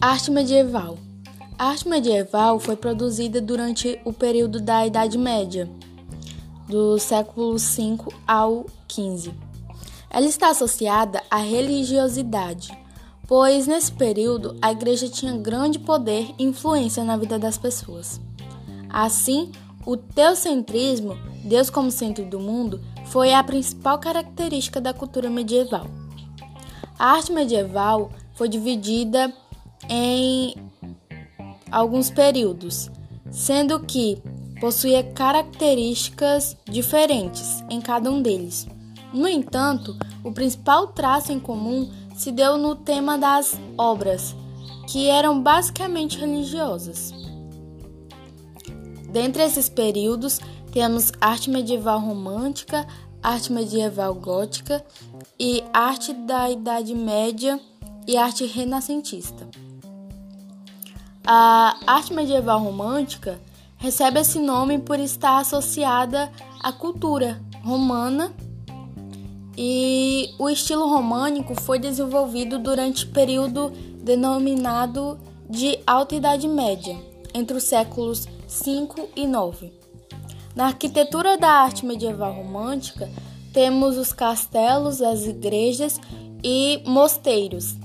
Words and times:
Arte 0.00 0.30
medieval. 0.30 0.96
A 1.58 1.70
arte 1.70 1.88
medieval 1.88 2.60
foi 2.60 2.76
produzida 2.76 3.40
durante 3.40 4.00
o 4.04 4.12
período 4.12 4.60
da 4.60 4.86
Idade 4.86 5.18
Média, 5.18 5.68
do 6.68 6.98
século 6.98 7.58
V 7.58 7.98
ao 8.26 8.66
XV. 8.88 9.32
Ela 10.08 10.26
está 10.26 10.50
associada 10.50 11.22
à 11.30 11.38
religiosidade, 11.38 12.70
pois 13.26 13.66
nesse 13.66 13.90
período 13.90 14.56
a 14.62 14.70
igreja 14.70 15.08
tinha 15.08 15.36
grande 15.36 15.78
poder 15.78 16.32
e 16.38 16.44
influência 16.44 17.02
na 17.02 17.16
vida 17.16 17.38
das 17.38 17.58
pessoas. 17.58 18.20
Assim, 18.88 19.50
o 19.84 19.96
teocentrismo, 19.96 21.18
Deus 21.44 21.70
como 21.70 21.90
centro 21.90 22.24
do 22.24 22.40
mundo, 22.40 22.80
foi 23.06 23.32
a 23.32 23.42
principal 23.42 23.98
característica 23.98 24.80
da 24.80 24.92
cultura 24.92 25.30
medieval. 25.30 25.86
A 26.98 27.12
arte 27.12 27.32
medieval 27.32 28.10
foi 28.34 28.48
dividida 28.48 29.32
em 29.88 30.54
alguns 31.70 32.10
períodos, 32.10 32.90
sendo 33.30 33.80
que 33.80 34.20
possuía 34.60 35.02
características 35.02 36.56
diferentes 36.64 37.62
em 37.70 37.80
cada 37.80 38.10
um 38.10 38.20
deles. 38.20 38.66
No 39.12 39.28
entanto, 39.28 39.96
o 40.22 40.32
principal 40.32 40.88
traço 40.88 41.32
em 41.32 41.40
comum 41.40 41.90
se 42.14 42.32
deu 42.32 42.58
no 42.58 42.74
tema 42.74 43.16
das 43.16 43.58
obras, 43.76 44.34
que 44.88 45.08
eram 45.08 45.40
basicamente 45.40 46.18
religiosas. 46.18 47.12
Dentre 49.10 49.42
esses 49.42 49.68
períodos, 49.68 50.40
temos 50.72 51.12
arte 51.20 51.50
medieval 51.50 52.00
romântica, 52.00 52.86
arte 53.22 53.52
medieval 53.52 54.14
gótica 54.14 54.84
e 55.38 55.62
arte 55.72 56.12
da 56.12 56.50
Idade 56.50 56.94
Média 56.94 57.58
e 58.06 58.16
arte 58.16 58.46
renascentista. 58.46 59.48
A 61.26 61.76
arte 61.86 62.14
medieval 62.14 62.60
romântica 62.60 63.38
recebe 63.76 64.20
esse 64.20 64.38
nome 64.38 64.78
por 64.78 64.98
estar 64.98 65.38
associada 65.38 66.30
à 66.62 66.72
cultura 66.72 67.40
romana 67.62 68.32
e 69.56 70.30
o 70.38 70.48
estilo 70.48 70.88
românico 70.88 71.54
foi 71.60 71.78
desenvolvido 71.78 72.58
durante 72.58 73.04
o 73.04 73.10
período 73.10 73.70
denominado 74.02 75.18
de 75.50 75.78
Alta 75.86 76.14
Idade 76.14 76.46
Média, 76.46 76.96
entre 77.34 77.56
os 77.56 77.64
séculos 77.64 78.26
5 78.46 79.08
e 79.16 79.26
9. 79.26 79.77
Na 80.58 80.66
arquitetura 80.66 81.38
da 81.38 81.48
arte 81.48 81.86
medieval 81.86 82.32
romântica, 82.32 83.08
temos 83.52 83.96
os 83.96 84.12
castelos, 84.12 85.00
as 85.00 85.24
igrejas 85.24 86.00
e 86.42 86.82
mosteiros, 86.84 87.76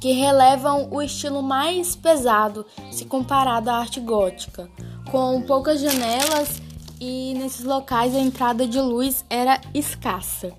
que 0.00 0.12
relevam 0.12 0.86
o 0.92 1.02
estilo 1.02 1.42
mais 1.42 1.96
pesado 1.96 2.64
se 2.92 3.04
comparado 3.04 3.68
à 3.68 3.78
arte 3.78 3.98
gótica, 3.98 4.70
com 5.10 5.42
poucas 5.42 5.80
janelas 5.80 6.62
e 7.00 7.34
nesses 7.34 7.64
locais 7.64 8.14
a 8.14 8.20
entrada 8.20 8.64
de 8.64 8.80
luz 8.80 9.24
era 9.28 9.60
escassa. 9.74 10.52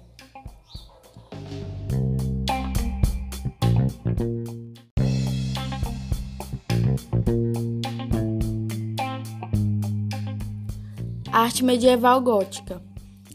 Arte 11.34 11.64
medieval 11.64 12.22
gótica 12.22 12.80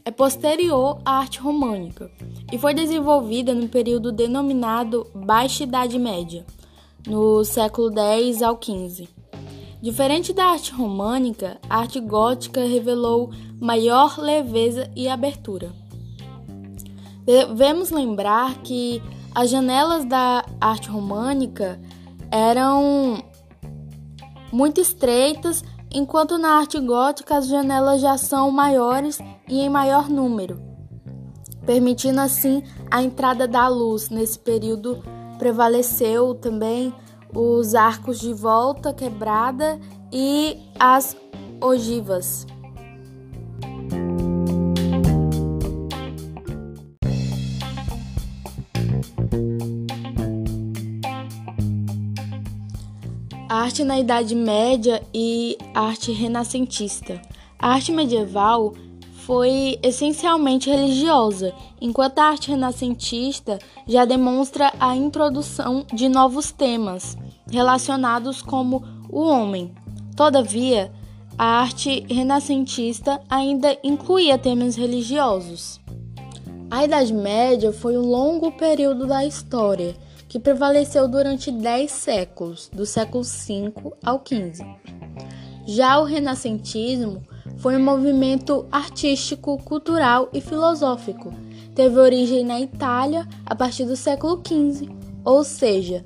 é 0.05 0.11
posterior 0.13 1.01
à 1.05 1.19
arte 1.19 1.41
românica 1.41 2.09
e 2.53 2.57
foi 2.57 2.73
desenvolvida 2.73 3.53
no 3.53 3.69
período 3.69 4.13
denominado 4.13 5.05
Baixa 5.13 5.65
Idade 5.65 5.99
Média, 5.99 6.47
no 7.05 7.45
século 7.45 7.93
X 7.99 8.41
ao 8.41 8.57
XV. 8.57 9.09
Diferente 9.83 10.33
da 10.33 10.45
arte 10.45 10.73
românica, 10.73 11.59
a 11.69 11.79
arte 11.79 11.99
gótica 11.99 12.65
revelou 12.65 13.33
maior 13.61 14.17
leveza 14.17 14.89
e 14.95 15.09
abertura. 15.09 15.73
Devemos 17.27 17.91
lembrar 17.91 18.59
que 18.63 19.03
as 19.35 19.51
janelas 19.51 20.05
da 20.05 20.45
arte 20.61 20.89
românica 20.89 21.81
eram 22.31 23.25
muito 24.53 24.81
estreitas, 24.81 25.65
enquanto 25.93 26.39
na 26.39 26.59
arte 26.59 26.79
gótica 26.81 27.37
as 27.37 27.49
janelas 27.49 28.01
já 28.01 28.17
são 28.17 28.51
maiores 28.51 29.19
e 29.49 29.61
em 29.61 29.69
maior 29.69 30.09
número, 30.09 30.61
permitindo 31.65 32.21
assim 32.21 32.63
a 32.91 33.03
entrada 33.03 33.47
da 33.47 33.69
luz. 33.69 34.11
Nesse 34.11 34.39
período 34.39 35.03
prevaleceu 35.39 36.35
também 36.35 36.93
os 37.35 37.75
arcos 37.75 38.19
de 38.19 38.33
volta 38.33 38.93
quebrada 38.93 39.79
e 40.13 40.59
as 40.79 41.17
ogivas. 41.61 42.47
Arte 53.49 53.83
na 53.83 53.99
Idade 53.99 54.35
Média 54.35 55.03
e 55.13 55.57
arte 55.73 56.13
renascentista. 56.13 57.19
A 57.59 57.73
arte 57.73 57.91
medieval 57.91 58.75
foi 59.25 59.79
essencialmente 59.83 60.69
religiosa, 60.69 61.55
enquanto 61.81 62.19
a 62.19 62.25
arte 62.25 62.51
renascentista 62.51 63.59
já 63.87 64.05
demonstra 64.05 64.71
a 64.79 64.95
introdução 64.95 65.87
de 65.91 66.11
novos 66.11 66.53
temas 66.53 67.17
relacionados 67.51 68.43
como 68.43 68.85
o 69.09 69.23
homem. 69.23 69.73
Todavia, 70.15 70.93
a 71.39 71.63
arte 71.63 72.05
renascentista 72.07 73.19
ainda 73.31 73.79
incluía 73.83 74.37
temas 74.37 74.77
religiosos. 74.77 75.81
A 76.71 76.85
Idade 76.85 77.15
Média 77.15 77.73
foi 77.73 77.97
um 77.97 78.03
longo 78.03 78.53
período 78.53 79.07
da 79.07 79.25
história 79.25 79.97
que 80.29 80.39
prevaleceu 80.39 81.09
durante 81.09 81.51
dez 81.51 81.91
séculos, 81.91 82.71
do 82.73 82.85
século 82.85 83.25
V 83.25 83.73
ao 84.05 84.23
XV. 84.25 84.65
Já 85.67 85.99
o 85.99 86.05
renascentismo 86.05 87.23
foi 87.57 87.77
um 87.77 87.83
movimento 87.83 88.67
artístico, 88.71 89.59
cultural 89.65 90.29
e 90.33 90.41
filosófico. 90.41 91.33
Teve 91.75 91.99
origem 91.99 92.45
na 92.45 92.61
Itália 92.61 93.27
a 93.45 93.55
partir 93.55 93.85
do 93.85 93.97
século 93.97 94.41
XV, 94.47 94.89
ou 95.25 95.43
seja, 95.45 96.05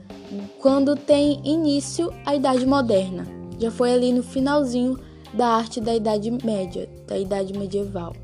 quando 0.58 0.96
tem 0.96 1.40
início 1.44 2.12
a 2.24 2.34
Idade 2.34 2.66
Moderna. 2.66 3.26
Já 3.58 3.70
foi 3.70 3.92
ali 3.92 4.12
no 4.12 4.22
finalzinho 4.22 4.98
da 5.34 5.48
arte 5.48 5.80
da 5.80 5.94
Idade 5.94 6.30
Média, 6.30 6.88
da 7.06 7.18
Idade 7.18 7.52
Medieval. 7.56 8.14